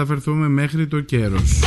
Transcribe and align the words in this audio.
μεταφερθούμε 0.00 0.48
μέχρι 0.48 0.86
το 0.86 1.00
κέρος. 1.00 1.60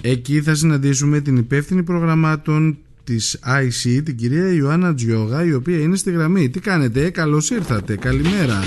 Εκεί 0.00 0.42
θα 0.42 0.54
συναντήσουμε 0.54 1.20
την 1.20 1.36
υπεύθυνη 1.36 1.82
προγραμμάτων 1.82 2.78
της 3.04 3.38
IC, 3.46 4.02
την 4.04 4.16
κυρία 4.16 4.52
Ιωάννα 4.52 4.94
Τζιόγα, 4.94 5.44
η 5.44 5.52
οποία 5.54 5.78
είναι 5.80 5.96
στη 5.96 6.10
γραμμή. 6.10 6.48
Τι 6.50 6.60
κάνετε, 6.60 7.10
καλώς 7.10 7.50
ήρθατε, 7.50 7.96
καλημέρα. 7.96 8.58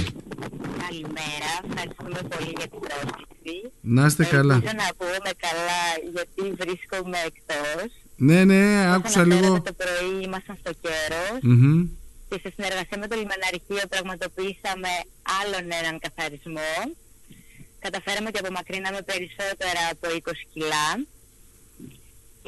Καλημέρα, 0.88 1.52
ευχαριστούμε 1.70 2.20
πολύ 2.29 2.52
για 2.58 2.68
την 2.71 2.79
πρόσκληση. 2.86 3.71
Να 3.82 4.06
είστε 4.06 4.24
καλά. 4.26 4.54
Ελπίζω 4.54 4.74
να 4.86 4.90
πούμε 4.97 5.29
καλά 5.46 5.83
γιατί 6.15 6.42
βρίσκομαι 6.63 7.17
εκτός. 7.29 7.90
Ναι, 8.15 8.44
ναι, 8.44 8.92
άκουσα 8.94 9.22
Όταν 9.22 9.31
λίγο. 9.42 9.62
το 9.62 9.74
πρωί 9.81 10.24
ήμασταν 10.26 10.56
στο 10.63 10.72
κέρος 10.83 11.38
Μμμ. 11.42 11.86
και 12.29 12.38
σε 12.44 12.49
συνεργασία 12.56 12.97
με 13.02 13.08
το 13.08 13.15
λιμεναρχείο 13.22 13.83
πραγματοποιήσαμε 13.94 14.92
άλλον 15.40 15.65
έναν 15.81 15.96
καθαρισμό. 16.05 16.73
Καταφέραμε 17.88 18.30
και 18.31 18.41
απομακρύναμε 18.44 19.02
περισσότερα 19.12 19.81
από 19.94 20.05
20 20.09 20.31
κιλά. 20.54 20.88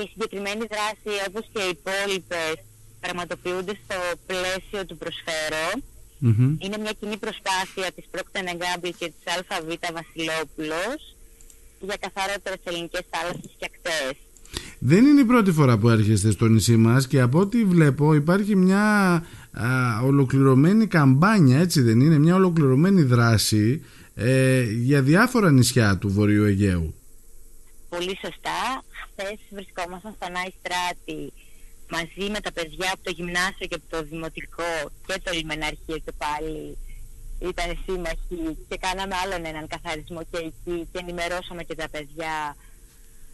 Η 0.02 0.04
συγκεκριμένη 0.12 0.63
δράση, 0.73 1.12
όπως 1.27 1.44
και 1.54 1.62
οι 1.66 1.70
υπόλοιπες 1.77 2.55
πραγματοποιούνται 3.04 3.76
στο 3.84 3.98
πλαίσιο 4.30 4.82
του 4.88 4.98
προσφέρω. 5.04 5.66
Μμμ. 6.20 6.55
Είναι 6.63 6.77
μια 6.84 6.94
κοινή 7.00 7.18
προσπάθεια 7.26 7.88
της 7.96 8.05
Procter 8.13 8.44
Gamble 8.62 8.91
και 9.00 9.08
της 9.13 9.23
ΑΒ 9.55 9.66
Βασιλόπουλος 10.00 11.00
για 11.88 11.98
καθαρότερες 12.05 12.62
ελληνικές 12.63 13.05
θάλασσες 13.12 13.52
και 13.60 13.68
ακτές. 13.72 14.16
Δεν 14.80 15.05
είναι 15.05 15.22
η 15.22 15.26
πρώτη 15.26 15.52
φορά 15.52 15.77
που 15.77 15.90
έρχεστε 15.90 16.32
στο 16.32 16.48
νησί 16.48 16.77
μας 16.77 17.08
και 17.08 17.22
από 17.22 17.40
ό,τι 17.40 17.63
βλέπω 17.63 18.13
υπάρχει 18.13 18.55
μια 18.55 18.85
α, 19.52 19.66
ολοκληρωμένη 20.04 20.88
καμπάνια, 20.88 21.60
έτσι 21.60 21.82
δεν 21.82 21.99
είναι, 21.99 22.18
μια 22.18 22.35
ολοκληρωμένη 22.35 23.02
δράση 23.02 23.82
ε, 24.20 24.62
για 24.62 25.02
διάφορα 25.02 25.52
νησιά 25.52 25.98
του 25.98 26.09
Βορείου 26.09 26.44
Αιγαίου. 26.44 26.95
Πολύ 27.89 28.17
σωστά. 28.21 28.84
Χθες 29.03 29.40
βρισκόμασταν 29.49 30.13
στον 30.16 30.35
Άι 30.35 30.51
Στράτη 30.59 31.34
μαζί 31.90 32.32
με 32.32 32.40
τα 32.40 32.51
παιδιά 32.51 32.91
από 32.93 33.04
το 33.04 33.12
γυμνάσιο 33.12 33.68
και 33.70 33.76
από 33.76 33.87
το 33.90 34.04
δημοτικό 34.04 34.71
και 35.07 35.20
το 35.24 35.32
λιμεναρχείο 35.34 35.98
και 36.05 36.13
πάλι 36.18 36.77
ήταν 37.40 37.77
σύμμαχοι 37.85 38.57
και 38.68 38.77
κάναμε 38.77 39.15
άλλον 39.24 39.46
έναν 39.46 39.68
καθαρισμό 39.68 40.21
και 40.31 40.37
εκεί 40.37 40.87
και 40.91 40.99
ενημερώσαμε 40.99 41.63
και 41.63 41.76
τα 41.76 41.90
παιδιά 41.90 42.55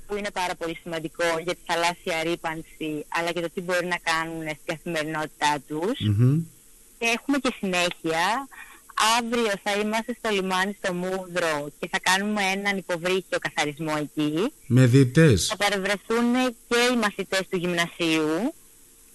που 0.07 0.15
είναι 0.15 0.31
πάρα 0.31 0.55
πολύ 0.55 0.77
σημαντικό 0.83 1.23
για 1.43 1.55
τη 1.55 1.61
θαλάσσια 1.65 2.23
ρήπανση 2.23 3.05
αλλά 3.07 3.31
και 3.31 3.41
το 3.41 3.49
τι 3.53 3.61
μπορεί 3.61 3.85
να 3.85 3.97
κάνουν 3.97 4.41
στην 4.41 4.65
καθημερινότητά 4.65 5.53
τους. 5.67 5.99
Μμμ. 5.99 6.41
Και 6.97 7.07
έχουμε 7.17 7.37
και 7.37 7.53
συνέχεια. 7.59 8.47
Αύριο 9.17 9.51
θα 9.63 9.71
είμαστε 9.81 10.15
στο 10.19 10.29
λιμάνι 10.35 10.75
στο 10.81 10.93
Μούδρο 10.93 11.71
και 11.79 11.87
θα 11.91 11.99
κάνουμε 11.99 12.41
έναν 12.55 12.77
υποβρύχιο 12.77 13.37
καθαρισμό 13.45 13.93
εκεί. 14.05 14.51
Με 14.67 14.85
διτές. 14.85 15.45
Θα 15.45 15.57
παρευρεθούν 15.57 16.27
και 16.67 16.79
οι 16.93 16.97
μαθητές 16.97 17.43
του 17.49 17.57
γυμνασίου 17.57 18.53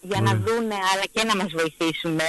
για 0.01 0.21
να 0.21 0.31
Ωραία. 0.31 0.43
δούνε 0.47 0.75
αλλά 0.93 1.05
και 1.13 1.23
να 1.25 1.37
μας 1.37 1.51
βοηθήσουμε. 1.59 2.29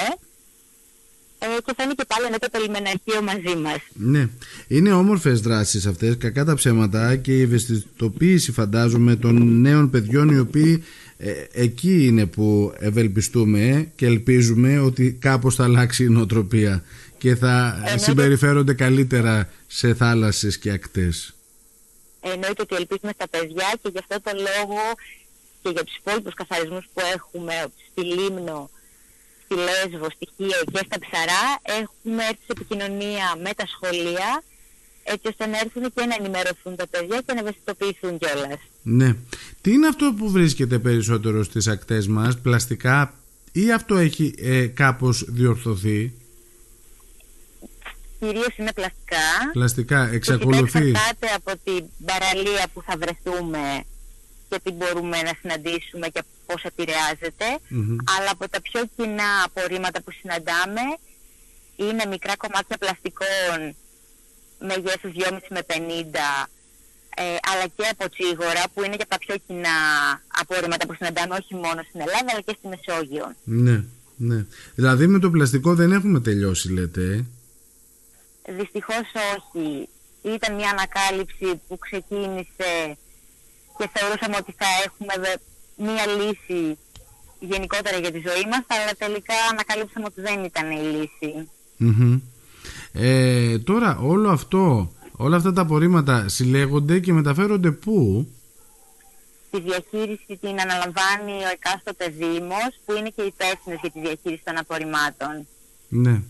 Ε, 1.41 1.47
και 1.65 1.73
θα 1.75 1.83
είναι 1.83 1.93
και 1.93 2.05
πάλι 2.07 2.29
μετά 2.31 2.49
το 2.49 2.59
λιμεναρχείο 2.59 3.21
μαζί 3.21 3.55
μας. 3.61 3.77
Ναι, 3.93 4.27
είναι 4.67 4.91
όμορφες 4.91 5.41
δράσεις 5.41 5.85
αυτές, 5.85 6.17
κακά 6.17 6.45
τα 6.45 6.55
ψέματα 6.55 7.15
και 7.15 7.37
η 7.37 7.41
ευαισθητοποίηση 7.41 8.51
φαντάζομαι 8.51 9.15
των 9.15 9.61
νέων 9.61 9.89
παιδιών 9.89 10.29
οι 10.29 10.39
οποίοι 10.39 10.83
ε, 11.17 11.31
εκεί 11.51 12.05
είναι 12.05 12.25
που 12.25 12.73
ευελπιστούμε 12.77 13.59
ε, 13.59 13.87
και 13.95 14.05
ελπίζουμε 14.05 14.79
ότι 14.79 15.17
κάπως 15.19 15.55
θα 15.55 15.63
αλλάξει 15.63 16.03
η 16.03 16.09
νοοτροπία 16.09 16.83
και 17.19 17.35
θα 17.35 17.73
Εννοείται. 17.75 17.97
συμπεριφέρονται 17.97 18.73
καλύτερα 18.73 19.49
σε 19.67 19.93
θάλασσες 19.93 20.57
και 20.57 20.71
ακτές. 20.71 21.33
Εννοείται 22.21 22.61
ότι 22.61 22.75
ελπίζουμε 22.75 23.11
στα 23.15 23.27
παιδιά 23.29 23.67
και 23.81 23.89
γι' 23.93 23.99
αυτό 23.99 24.15
το 24.21 24.31
λόγο 24.47 24.79
και 25.61 25.69
για 25.69 25.83
τους 25.83 25.95
υπόλοιπους 25.95 26.33
καθαρισμούς 26.33 26.85
που 26.93 27.01
έχουμε 27.13 27.53
στη 27.91 28.01
Λίμνο, 28.01 28.69
στη 29.43 29.55
Λέσβο, 29.55 30.07
στη 30.15 30.27
Χίο 30.35 30.61
και 30.71 30.81
στα 30.85 30.97
Ψαρά 30.99 31.43
έχουμε 31.81 32.23
έρθει 32.23 32.43
σε 32.45 32.51
επικοινωνία 32.57 33.27
με 33.43 33.51
τα 33.55 33.65
σχολεία 33.73 34.43
έτσι 35.03 35.27
ώστε 35.27 35.45
να 35.45 35.57
έρθουν 35.57 35.83
και 35.93 36.05
να 36.05 36.15
ενημερωθούν 36.19 36.75
τα 36.75 36.87
παιδιά 36.87 37.21
και 37.25 37.33
να 37.33 37.39
ευαισθητοποιηθούν 37.39 38.17
κιόλας. 38.17 38.59
Ναι. 38.83 39.15
Τι 39.61 39.71
είναι 39.71 39.87
αυτό 39.87 40.13
που 40.17 40.29
βρίσκεται 40.31 40.79
περισσότερο 40.79 41.43
στις 41.43 41.67
ακτές 41.67 42.07
μας, 42.07 42.39
πλαστικά 42.39 43.13
ή 43.51 43.71
αυτό 43.71 43.95
έχει 43.95 44.33
ε, 44.37 44.65
κάπως 44.67 45.25
διορθωθεί; 45.27 46.13
Κυρίως 48.19 48.57
είναι 48.57 48.73
πλαστικά. 48.73 49.25
Πλαστικά 49.53 49.97
Φυσικά 49.99 50.15
εξακολουθείς. 50.15 50.75
εξαρτάται 50.75 51.27
από 51.35 51.51
την 51.63 51.85
παραλία 52.05 52.65
που 52.73 52.81
θα 52.87 52.95
βρεθούμε 53.01 53.83
και 54.49 54.59
τι 54.63 54.71
μπορούμε 54.71 55.17
να 55.21 55.33
συναντήσουμε 55.39 56.07
και 56.07 56.21
πώς 56.45 56.63
επηρεάζεται. 56.63 57.47
Μμμ. 57.67 57.95
Αλλά 58.17 58.29
από 58.31 58.49
τα 58.49 58.61
πιο 58.61 58.81
κοινά 58.95 59.29
απορρίμματα 59.45 60.01
που 60.01 60.11
συναντάμε 60.19 60.81
είναι 61.75 62.03
μικρά 62.09 62.35
κομμάτια 62.43 62.77
πλαστικών 62.77 63.57
μεγέθους 64.69 65.11
2,5 65.15 65.39
με 65.49 65.61
50 65.67 66.49
ε, 67.15 67.23
αλλά 67.51 67.65
και 67.75 67.85
από 67.91 68.09
τσίγορα 68.09 68.63
που 68.73 68.83
είναι 68.83 68.95
και 68.95 69.05
από 69.07 69.11
τα 69.11 69.17
πιο 69.17 69.35
κοινά 69.47 69.77
απορρίμματα 70.41 70.85
που 70.87 70.93
συναντάμε 70.97 71.33
όχι 71.41 71.53
μόνο 71.55 71.79
στην 71.87 71.99
Ελλάδα 72.05 72.27
αλλά 72.31 72.41
και 72.41 72.55
στη 72.57 72.67
Μεσόγειο. 72.67 73.35
Ναι, 73.43 73.83
ναι. 74.17 74.45
Δηλαδή 74.75 75.07
με 75.07 75.19
το 75.19 75.29
πλαστικό 75.29 75.75
δεν 75.75 75.91
έχουμε 75.91 76.19
τελειώσει 76.19 76.71
λέτε. 76.71 77.25
Ε. 78.49 78.53
Δυστυχώς 78.53 79.05
όχι. 79.35 79.89
Ήταν 80.21 80.55
μια 80.55 80.69
ανακάλυψη 80.69 81.61
που 81.67 81.77
ξεκίνησε 81.77 82.97
και 83.77 83.89
θεωρούσαμε 83.93 84.35
ότι 84.39 84.55
θα 84.57 84.65
έχουμε 84.85 85.13
βε- 85.19 85.41
μια 85.75 86.05
λύση 86.07 86.77
γενικότερα 87.39 87.97
για 87.97 88.11
τη 88.11 88.17
ζωή 88.27 88.45
μας, 88.51 88.63
αλλά 88.67 88.91
τελικά 88.97 89.33
ανακαλύψαμε 89.51 90.05
ότι 90.05 90.21
δεν 90.21 90.43
ήταν 90.43 90.71
η 90.71 90.79
λύση. 90.79 91.49
Μμμ. 91.77 92.19
Ε, 92.93 93.59
τώρα 93.59 93.97
όλο 94.01 94.29
αυτό, 94.29 94.91
όλα 95.11 95.37
αυτά 95.37 95.53
τα 95.53 95.61
απορρίμματα 95.61 96.27
συλλέγονται 96.27 96.99
και 96.99 97.13
μεταφέρονται 97.13 97.71
πού; 97.71 98.27
Τη 99.51 99.59
διαχείριση 99.61 100.37
την 100.41 100.59
αναλαμβάνει 100.61 101.31
ο 101.45 101.49
εκάστοτε 101.51 102.07
Δήμος, 102.09 102.79
που 102.85 102.93
είναι 102.93 103.09
και 103.09 103.21
υπεύθυνος 103.21 103.79
για 103.81 103.91
τη 103.91 103.99
διαχείριση 103.99 104.41
των 104.45 104.57
απορριμμάτων. 104.57 105.47
Ναι. 105.87 106.21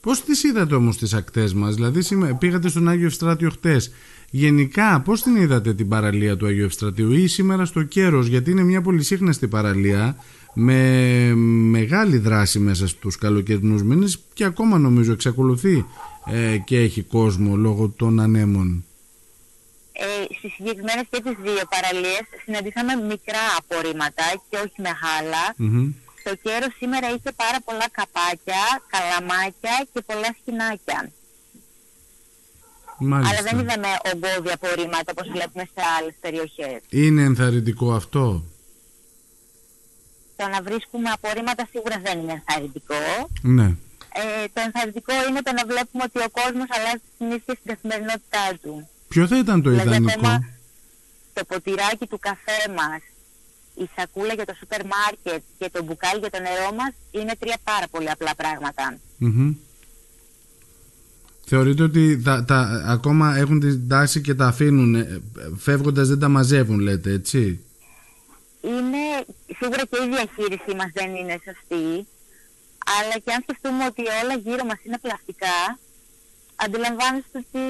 Πώς 0.00 0.24
τις 0.24 0.42
είδατε 0.44 0.74
όμως 0.74 0.96
τις 0.98 1.14
ακτές 1.14 1.54
μας, 1.54 1.74
δηλαδή 1.74 2.02
σήμα- 2.02 2.34
πήγατε 2.34 2.68
στον 2.68 2.88
Άγιο 2.88 3.06
Ευστράτιο 3.06 3.50
χτες. 3.50 3.90
Γενικά 4.30 5.00
πώς 5.00 5.22
την 5.22 5.36
είδατε 5.36 5.74
την 5.74 5.88
παραλία 5.88 6.36
του 6.36 6.46
Αγίου 6.46 6.64
Ευστρατείου 6.64 7.12
ή 7.12 7.26
σήμερα 7.26 7.64
στο 7.64 7.82
Κέρος, 7.82 8.26
γιατί 8.26 8.50
είναι 8.50 8.62
μια 8.62 8.82
πολυσύχναστη 8.82 9.48
παραλία 9.48 10.16
με 10.54 11.32
μεγάλη 11.70 12.18
δράση 12.18 12.58
μέσα 12.58 12.86
στους 12.88 13.16
καλοκαιρινούς 13.18 13.82
μήνες 13.82 14.18
και 14.32 14.44
ακόμα 14.44 14.78
νομίζω 14.78 15.12
εξακολουθεί 15.12 15.84
ε, 16.26 16.56
και 16.58 16.78
έχει 16.78 17.02
κόσμο 17.02 17.56
λόγω 17.56 17.88
των 17.88 18.20
ανέμων. 18.20 18.84
Ε, 19.92 20.34
στις 20.38 20.52
συγκεκριμένες 20.52 21.04
και 21.10 21.20
τις 21.24 21.36
δύο 21.42 21.62
παραλίες 21.70 22.22
συναντήσαμε 22.44 22.94
μικρά 22.94 23.44
απορρίμματα 23.58 24.24
και 24.48 24.56
όχι 24.56 24.78
μεγάλα. 24.88 25.42
Μμμ. 25.56 25.92
Το 26.30 26.36
κέρο 26.42 26.66
σήμερα 26.78 27.06
είχε 27.14 27.30
πάρα 27.42 27.58
πολλά 27.64 27.86
καπάκια, 27.98 28.62
καλαμάκια 28.92 29.74
και 29.92 30.00
πολλά 30.08 30.30
σκηνάκια. 30.40 31.10
Μάλιστα. 32.98 33.30
Αλλά 33.30 33.42
δεν 33.48 33.58
είδαμε 33.58 33.88
ογκώδια 34.12 34.54
απορρίμματα 34.54 35.12
όπως 35.14 35.28
βλέπουμε 35.34 35.64
σε 35.74 35.82
άλλες 35.98 36.14
περιοχές. 36.20 36.78
Είναι 36.88 37.22
ενθαρρυντικό 37.22 37.92
αυτό; 37.92 38.44
Το 40.36 40.48
να 40.48 40.62
βρίσκουμε 40.62 41.08
απορρίμματα 41.10 41.62
σίγουρα 41.72 41.96
δεν 42.04 42.18
είναι 42.18 42.32
ενθαρρυντικό. 42.32 43.02
Ναι. 43.42 43.68
Ε, 44.22 44.44
το 44.52 44.60
ενθαρρυντικό 44.66 45.12
είναι 45.28 45.42
το 45.42 45.52
να 45.52 45.64
βλέπουμε 45.70 46.02
ότι 46.08 46.18
ο 46.18 46.30
κόσμος 46.40 46.68
αλλάζει 46.76 47.00
τις 47.04 47.14
συνήθειες 47.18 47.56
στην 47.58 47.68
καθημερινότητά 47.72 48.46
του. 48.62 48.88
Ποιο 49.08 49.26
θα 49.26 49.38
ήταν 49.38 49.62
το 49.62 49.70
Δηλαδή 49.70 49.88
ιδανικό; 49.88 50.12
ακόμα 50.18 50.48
το 51.32 51.44
ποτηράκι 51.44 52.06
του 52.06 52.18
καφέ 52.18 52.60
μας, 52.78 53.00
η 53.74 53.90
σακούλα 53.96 54.34
για 54.34 54.44
το 54.44 54.54
σούπερ 54.58 54.80
μάρκετ 54.86 55.42
και 55.58 55.70
το 55.72 55.82
μπουκάλι 55.82 56.20
για 56.20 56.30
το 56.30 56.38
νερό 56.40 56.72
μας 56.76 56.92
είναι 57.10 57.32
τρία 57.38 57.56
πάρα 57.64 57.86
πολύ 57.90 58.10
απλά 58.10 58.34
πράγματα. 58.36 58.98
Μμμ. 59.18 59.54
Θεωρείτε 61.46 61.82
ότι 61.82 62.22
τα, 62.22 62.44
τα, 62.44 62.84
ακόμα 62.86 63.36
έχουν 63.36 63.60
την 63.60 63.88
τάση 63.88 64.20
και 64.20 64.34
τα 64.34 64.46
αφήνουν, 64.46 64.94
ε, 64.94 65.20
φεύγοντας 65.56 66.08
δεν 66.08 66.18
τα 66.18 66.28
μαζεύουν 66.28 66.78
λέτε 66.78 67.12
έτσι; 67.12 67.64
είναι 68.60 69.02
σίγουρα 69.58 69.82
και 69.90 69.98
η 70.04 70.08
διαχείρισή 70.08 70.74
μας 70.76 70.90
δεν 70.92 71.14
είναι 71.14 71.40
σωστή 71.44 72.06
αλλά 72.98 73.16
και 73.24 73.32
αν 73.32 73.40
σκεφτούμε 73.42 73.84
ότι 73.84 74.02
όλα 74.22 74.34
γύρω 74.44 74.64
μας 74.64 74.80
είναι 74.84 74.98
πλαστικά 74.98 75.78
αντιλαμβάνεστε 76.64 77.36
ότι 77.42 77.64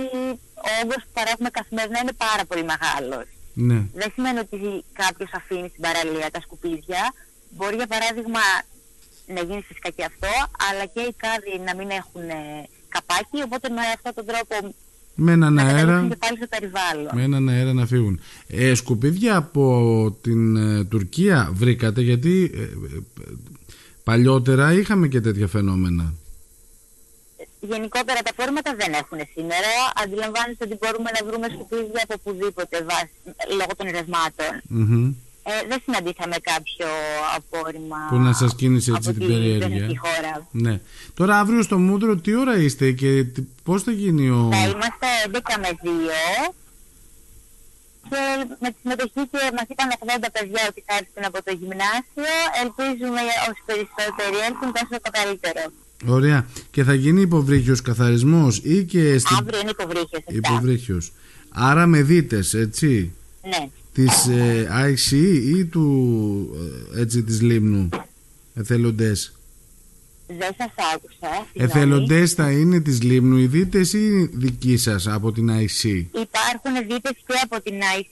ο 0.66 0.70
όγκος 0.82 1.02
που 1.04 1.12
παρέχουμε 1.12 1.50
καθημερινά 1.50 1.98
είναι 2.02 2.16
πάρα 2.26 2.44
πολύ 2.48 2.64
μεγάλος. 2.72 3.26
Ναι. 3.54 3.86
Δεν 3.94 4.08
σημαίνει 4.14 4.38
ότι 4.38 4.58
κάποιος 4.92 5.30
αφήνει 5.34 5.68
στην 5.68 5.82
παραλία 5.82 6.30
τα 6.32 6.40
σκουπίδια. 6.40 7.02
Μπορεί 7.56 7.76
για 7.76 7.86
παράδειγμα 7.86 8.40
να 9.34 9.40
γίνει 9.40 9.62
φυσικά 9.68 9.90
και 9.90 10.04
αυτό, 10.04 10.32
αλλά 10.70 10.84
και 10.94 11.00
οι 11.00 11.14
κάδοι 11.22 11.54
να 11.66 11.72
μην 11.78 11.88
έχουν 11.90 12.28
ε, 12.28 12.68
καπάκι, 12.88 13.38
οπότε 13.44 13.68
με 13.68 13.80
αυτόν 13.96 14.12
τον 14.14 14.24
τρόπο 14.30 14.74
Με 15.14 15.32
έναν 15.32 15.52
να 15.54 15.62
αέρα. 15.62 15.76
καταλήξουν 15.76 16.08
και 16.08 16.16
πάλι 16.16 16.36
στο 16.36 16.46
περιβάλλον. 16.54 17.10
Με 17.14 17.22
έναν 17.22 17.48
αέρα 17.48 17.72
να 17.72 17.86
φύγουν. 17.86 18.20
Ε, 18.46 18.74
σκουπίδια 18.74 19.36
από 19.36 19.66
την 20.22 20.56
ε, 20.56 20.84
Τουρκία 20.84 21.50
βρήκατε 21.52 22.00
γιατί 22.00 22.50
ε, 22.54 22.62
ε, 22.62 22.68
παλιότερα 24.04 24.72
είχαμε 24.72 25.08
και 25.08 25.20
τέτοια 25.20 25.46
φαινόμενα. 25.46 26.14
Γενικότερα 27.60 28.20
τα 28.22 28.30
απόρριματα 28.30 28.74
δεν 28.80 28.92
έχουν 28.92 29.18
σήμερα. 29.34 29.72
Αντιλαμβάνεστε 30.02 30.64
ότι 30.64 30.76
μπορούμε 30.80 31.10
να 31.16 31.26
βρούμε 31.28 31.46
σκουπίδια 31.54 32.00
από 32.04 32.14
οπουδήποτε 32.18 32.76
βάσει, 32.90 33.18
λόγω 33.58 33.72
των 33.76 33.86
ρευμάτων. 33.96 34.52
Μμμ. 34.68 35.12
Ε, 35.42 35.52
δεν 35.68 35.78
συναντήσαμε 35.84 36.36
κάποιο 36.50 36.86
απόρριμα 37.36 37.96
Που 38.10 38.16
να 38.18 38.32
σας 38.32 38.54
κίνησε 38.54 38.90
έτσι 38.96 39.08
από 39.08 39.18
την 39.18 39.26
τη 39.28 39.32
περιέργεια. 39.34 39.68
δυτική 39.68 39.96
χώρα. 39.98 40.46
Ναι. 40.50 40.80
Τώρα 41.14 41.38
αύριο 41.38 41.62
στο 41.62 41.78
Μούτρο 41.78 42.16
τι 42.16 42.34
ώρα 42.34 42.54
είστε 42.56 42.90
και 42.92 43.24
τι- 43.24 43.46
πώς 43.62 43.82
θα 43.82 43.90
γίνει 43.90 44.30
ο... 44.30 44.48
Θα 44.52 44.58
είμαστε 44.68 45.06
11 45.32 45.38
με 45.64 45.68
2 45.82 46.54
και 48.10 48.20
με 48.60 48.68
τη 48.70 48.76
συμμετοχή 48.82 49.22
και 49.32 49.38
μας 49.56 49.66
είπαν 49.68 49.88
80 49.98 50.28
παιδιά 50.36 50.62
ότι 50.70 50.80
θα 50.86 50.94
έρθουν 51.00 51.24
από 51.30 51.38
το 51.46 51.52
γυμνάσιο. 51.60 52.32
Ελπίζουμε 52.62 53.20
όσοι 53.48 53.62
περισσότεροι 53.70 54.36
έρθουν 54.48 54.70
τόσο 54.78 54.96
το 55.06 55.10
καλύτερο. 55.18 55.62
Ωραία. 56.06 56.46
Και 56.70 56.84
θα 56.84 56.94
γίνει 56.94 57.20
υποβρύχιος 57.20 57.82
καθαρισμός 57.82 58.60
ή 58.64 58.84
και 58.84 59.18
στην... 59.18 59.36
Αύριο 59.40 59.60
είναι 59.60 59.70
υποβρύχιος. 59.70 60.10
αυτά. 60.12 60.32
Υποβρύχιος. 60.34 61.12
Άρα 61.48 61.86
με 61.86 62.02
δίτες, 62.02 62.54
έτσι; 62.54 63.12
Ναι. 63.42 63.68
Της 63.92 64.26
ε, 64.26 64.68
IC 64.88 65.12
ή 65.56 65.64
του, 65.64 66.48
ε, 66.96 67.00
έτσι, 67.00 67.22
της 67.22 67.40
Λίμνου. 67.40 67.88
Εθελοντές; 68.54 69.32
Δεν 70.38 70.54
σας 70.58 70.72
άκουσα. 70.94 71.46
συγγνώμη. 71.52 71.52
Εθελοντές 71.54 72.32
θα 72.32 72.50
είναι 72.50 72.80
της 72.80 73.02
Λίμνου 73.02 73.36
οι 73.36 73.46
δίτες 73.46 73.92
ή 73.92 74.30
δική 74.32 74.76
σας 74.76 75.06
από 75.06 75.32
την 75.32 75.50
IC. 75.50 75.84
Υπάρχουν 76.12 76.72
δίτες 76.88 77.12
και 77.26 77.34
από 77.42 77.62
την 77.62 77.74
IC 77.98 78.04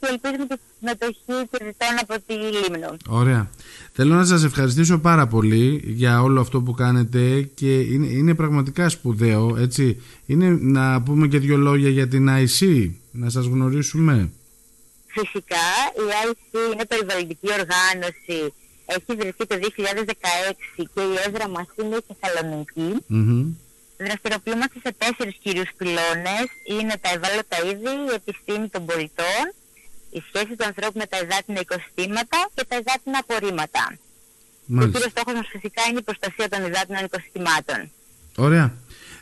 και 0.00 0.08
ελπίζουμε 0.10 0.46
και 0.48 0.54
τη 0.54 0.62
συμμετοχή 0.78 1.48
και 1.50 1.64
διτών 1.64 1.96
από 2.00 2.14
τη 2.26 2.34
Λίμνο. 2.34 2.96
Ωραία. 3.08 3.50
Θέλω 3.92 4.14
να 4.14 4.24
σας 4.24 4.44
ευχαριστήσω 4.44 4.98
πάρα 4.98 5.26
πολύ 5.26 5.82
για 5.84 6.22
όλο 6.22 6.40
αυτό 6.40 6.60
που 6.60 6.72
κάνετε 6.72 7.42
και 7.54 7.80
είναι, 7.80 8.06
είναι 8.06 8.34
πραγματικά 8.34 8.88
σπουδαίο, 8.88 9.56
έτσι. 9.58 10.00
Είναι 10.26 10.48
να 10.60 11.02
πούμε 11.02 11.28
και 11.28 11.38
δύο 11.38 11.56
λόγια 11.56 11.88
για 11.88 12.08
την 12.08 12.28
IC, 12.28 12.90
να 13.10 13.30
σας 13.30 13.46
γνωρίσουμε. 13.46 14.30
Φυσικά 15.06 15.66
η 15.96 16.30
IC 16.30 16.72
είναι 16.72 16.84
περιβαλλοντική 16.84 17.48
οργάνωση. 17.60 18.52
Έχει 18.96 19.10
ιδρυθεί 19.16 19.44
το 19.46 19.56
2016 19.62 20.82
και 20.94 21.00
η 21.12 21.14
έδρα 21.26 21.48
μας 21.48 21.66
είναι 21.82 21.96
η 21.96 22.04
Θεσσαλονίκη. 22.08 22.88
Μμμ. 23.06 23.46
Δραστηριοποιούμαστε 24.06 24.78
σε 24.84 24.90
τέσσερις 25.02 25.36
κυρίους 25.42 25.70
πυλώνες. 25.76 26.46
Είναι 26.72 26.94
τα 27.04 27.10
ευάλωτα 27.16 27.56
είδη, 27.68 27.92
η 28.10 28.14
επιστήμη 28.20 28.66
των 28.74 28.82
πολιτών, 28.90 29.44
η 30.18 30.20
σχέση 30.28 30.52
του 30.58 30.64
ανθρώπου 30.70 30.98
με 31.02 31.06
τα 31.12 31.18
υδάτινα 31.24 31.60
οικοσυστήματα 31.64 32.38
και 32.54 32.64
τα 32.68 32.76
υδάτινα 32.82 33.18
απορρίμματα. 33.24 33.84
Και 33.92 34.72
ο 34.72 34.74
Μάλιστα. 34.74 34.92
κύριος 34.98 35.12
στόχος 35.16 35.34
μας 35.38 35.46
φυσικά 35.54 35.82
είναι 35.88 35.98
η 35.98 36.06
προστασία 36.08 36.46
των 36.52 36.60
υδάτινων 36.68 37.02
οικοσυστημάτων. 37.08 37.78
Ωραία. 38.46 38.66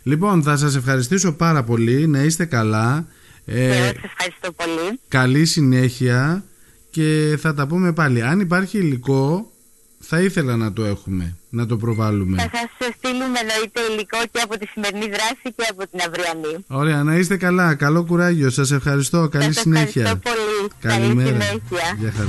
Λοιπόν, 0.02 0.43
θα 0.43 0.56
σας 0.56 0.72
ευχαριστήσω 0.76 1.32
πάρα 1.32 1.62
πολύ, 1.64 2.06
να 2.06 2.20
είστε 2.22 2.44
καλά. 2.44 3.06
Και 3.44 3.52
Ε, 3.52 3.76
εγώ 3.76 3.84
σας 3.84 4.05
ευχαριστώ 4.11 4.52
πολύ. 4.52 5.00
καλή 5.08 5.44
συνέχεια 5.46 6.44
και 6.90 7.37
θα 7.40 7.55
τα 7.55 7.67
πούμε 7.67 7.93
πάλι. 7.93 8.22
Αν 8.22 8.40
υπάρχει 8.40 8.78
υλικό, 8.78 9.50
θα 10.02 10.20
ήθελα 10.20 10.56
να 10.56 10.73
το 10.73 10.85
έχουμε, 10.85 11.37
να 11.50 11.67
το 11.67 11.76
προβάλλουμε. 11.76 12.37
Θα 12.37 12.70
σας 12.79 12.94
στείλουμε 12.97 13.38
εννοείται 13.44 13.81
υλικό 13.93 14.19
και 14.32 14.41
από 14.44 14.58
τη 14.58 14.67
σημερινή 14.67 15.06
δράση 15.06 15.47
και 15.56 15.67
από 15.70 15.82
την 15.91 16.00
αυριανή. 16.06 16.64
Ωραία, 16.69 17.02
να 17.02 17.14
είστε 17.17 17.37
καλά. 17.37 17.75
Καλό 17.75 18.05
κουράγιο. 18.05 18.50
Σας 18.50 18.70
ευχαριστώ. 18.70 19.29
Καλή 19.29 19.52
Σας 19.52 19.62
συνέχεια. 19.62 20.02
ευχαριστώ 20.02 20.31
πολύ. 20.31 20.70
Καλή 20.81 21.02
Καλημέρα. 21.02 21.29
συνέχεια. 21.29 21.97
Γεια 21.99 22.12
χαρά. 22.17 22.29